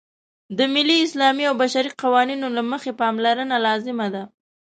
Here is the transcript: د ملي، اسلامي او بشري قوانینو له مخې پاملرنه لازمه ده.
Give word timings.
د 0.57 0.59
ملي، 0.73 0.97
اسلامي 1.05 1.43
او 1.49 1.55
بشري 1.63 1.91
قوانینو 2.03 2.47
له 2.57 2.61
مخې 2.71 2.91
پاملرنه 3.01 3.55
لازمه 3.65 4.07
ده. 4.15 4.23